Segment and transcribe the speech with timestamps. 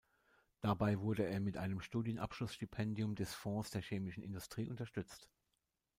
[0.61, 5.29] Dabei wurde er mit einem Studienabschluss-Stipendium des Fonds der Chemischen Industrie unterstützt.